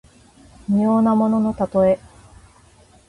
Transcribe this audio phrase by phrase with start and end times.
[0.67, 1.99] 無用なもののたとえ。